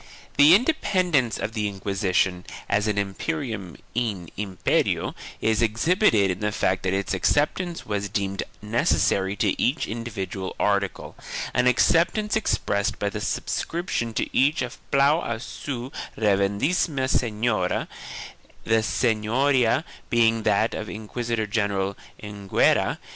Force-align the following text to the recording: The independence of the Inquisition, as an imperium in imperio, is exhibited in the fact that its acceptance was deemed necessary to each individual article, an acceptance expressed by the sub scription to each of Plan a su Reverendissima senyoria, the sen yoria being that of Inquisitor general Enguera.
The 0.37 0.55
independence 0.55 1.37
of 1.37 1.53
the 1.53 1.67
Inquisition, 1.67 2.43
as 2.67 2.87
an 2.87 2.97
imperium 2.97 3.77
in 3.93 4.29
imperio, 4.35 5.13
is 5.41 5.61
exhibited 5.61 6.31
in 6.31 6.39
the 6.39 6.51
fact 6.51 6.81
that 6.81 6.93
its 6.93 7.13
acceptance 7.13 7.85
was 7.85 8.09
deemed 8.09 8.41
necessary 8.63 9.35
to 9.35 9.61
each 9.61 9.85
individual 9.87 10.55
article, 10.59 11.15
an 11.53 11.67
acceptance 11.67 12.35
expressed 12.35 12.97
by 12.97 13.11
the 13.11 13.21
sub 13.21 13.47
scription 13.47 14.11
to 14.15 14.35
each 14.35 14.63
of 14.63 14.79
Plan 14.89 15.21
a 15.23 15.39
su 15.39 15.91
Reverendissima 16.17 17.07
senyoria, 17.07 17.87
the 18.63 18.81
sen 18.81 19.21
yoria 19.21 19.83
being 20.09 20.41
that 20.41 20.73
of 20.73 20.89
Inquisitor 20.89 21.45
general 21.45 21.95
Enguera. 22.23 22.97